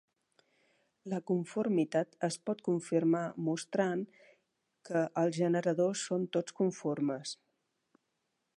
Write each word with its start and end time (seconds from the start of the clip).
La 1.11 1.17
conformitat 1.31 2.15
es 2.27 2.37
pot 2.49 2.63
confirmar 2.69 3.21
mostrant 3.49 4.01
que 4.89 5.03
els 5.25 5.37
generadors 5.43 6.07
són 6.09 6.25
tots 6.39 6.57
conformes. 6.63 7.37